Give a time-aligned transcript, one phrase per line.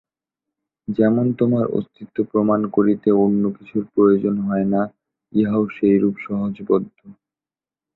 [0.87, 4.81] যেমন তোমার অস্তিত্ব প্রমাণ করিতে অন্য কিছুর প্রয়োজন হয় না,
[5.33, 6.97] ইহাও সেইরূপ সহজবোধ্য।